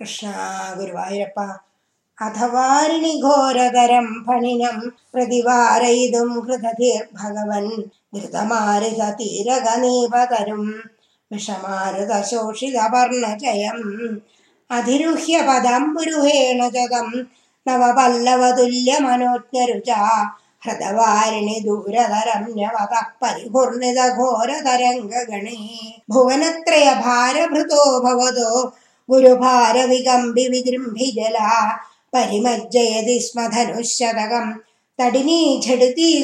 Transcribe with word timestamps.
കൃഷ്ണ 0.00 0.26
ഗുരുവായൂരപ്പ 0.76 1.40
അഥവാരിണി 2.18 3.10
ഘോരതരം 3.24 4.06
ഫണിനം 4.26 4.76
പ്രതിവാരയിതും 5.14 6.30
കൃതധീർ 6.44 7.02
ഭഗവൻ 7.18 7.66
ധൃതമാരുത 8.14 9.02
തീരകനീപതരും 9.18 10.62
വിഷമാരുത 11.30 12.24
ശോഷിതപർണചയം 12.24 13.78
അധിരുഹ്യ 14.70 15.36
പദം 15.46 15.82
പുരുഹേണ 15.94 16.68
ജതം 16.68 17.08
നവപല്ലവതുല്യമനോജ്ഞരുച 17.66 19.90
ഹൃദവാരിണി 20.62 21.56
ദൂരതരം 21.64 22.44
ഞവത 22.56 22.94
പരിപൂർണിത 23.22 24.00
ഘോരതരംഗണേ 24.16 25.58
ഭുവനത്രയ 26.10 26.86
ഭാരഭൃതോ 27.02 27.82
ഭവതോ 28.04 28.50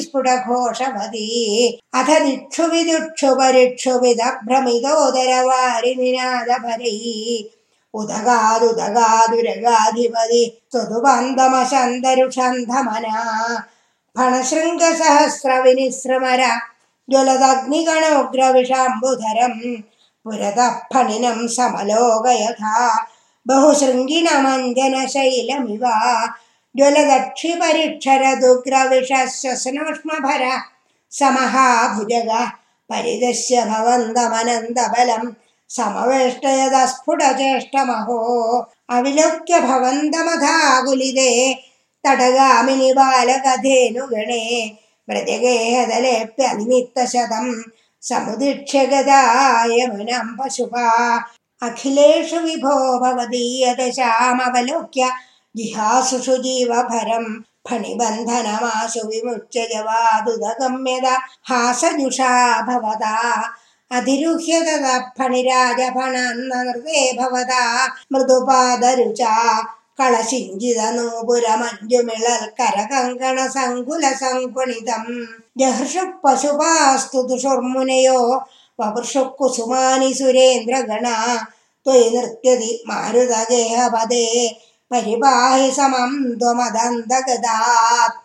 स्फुटघोषी 0.01 0.85
अथ 1.99 2.09
निक्षुभि 2.25 2.81
दुक्षुभरिक्षुभिमिदोदर 2.89 5.31
वारिनिनादभरै 5.47 6.93
उदगादुदगादुरगाधिपति 7.99 10.41
फणशृङ्गसहस्रविनिसृमर 10.73 13.05
फणशृङ्गसहस्रविनिस्रमर 14.17 16.41
ज्वलदग्निगणोग्रविषाम्बुधरम् 17.09 19.59
पुरतः 20.25 20.69
पणिनं 20.93 21.39
समलोकयथा 21.55 22.73
बहुशृङ्गिणमञ्जनशैलमिव 23.47 25.83
ज्वलदक्षिपरिक्षरदुग्रविषर 26.77 29.27
समहाभुजग 31.19 32.31
समवेष्ट 32.91 33.59
भवन्तमनन्दबलं 33.71 35.23
समवेष्टयदस्फुटचेष्टमहो 35.77 38.19
अविलोक्य 38.95 39.53
भवन्तमधाकुलिदे 39.69 41.31
तडगामिनिबालकधेनुगणे 42.05 44.43
व्रजगेहदलेऽप्यनिमित्तशतम् 45.09 47.53
समुदिक्षगदायमुनं 48.09 50.37
पशुपा। 50.37 51.23
अखिलेषु 51.63 52.39
विभो 52.39 52.99
भवदीयदशामवलोक्य 52.99 55.09
जिहासुषु 55.57 56.37
जीवभरं 56.37 57.41
फणिबन्धनमाशु 57.67 59.07
विमुच्चय 59.07 59.61
वा 59.61 60.19
दुदगम्यता 60.19 61.19
हासनुषा 61.49 62.61
भवता 62.61 63.49
अधिरुह्य 63.91 64.59
तणिराजफणे 65.17 67.13
भवता। 67.13 67.93
मृदुपादरुचा 68.13 69.61
നൂപുരമഞ്ജുമിളൽ 70.95 72.41
കരകങ്കണ 72.57 73.37
സങ്കുല 73.47 74.05
സങ്കുണിതം 74.21 75.05
ജഹർഷു 75.57 76.03
പശുപാസ്തു 76.23 77.19
കുസുമാനി 79.39 80.09
സുരേന്ദ്രഗണ. 80.13 81.07
ത്വയി 81.85 82.07
നൃത്യതി 82.15 82.71
പരിപാഹി 84.91 85.69
സമം 85.71 86.11
ത്വമദന്തഗതാത് 86.41 88.17